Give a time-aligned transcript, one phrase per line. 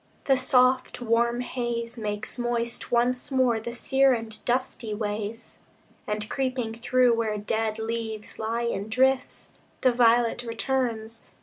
[0.23, 5.59] The soft, warm haze Makes moist once more the sere and dusty ways,
[6.07, 9.51] And, creeping through where dead leaves lie in drifts,
[9.81, 11.25] The violet returns.